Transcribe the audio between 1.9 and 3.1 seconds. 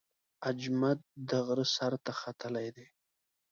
ته ختلی دی.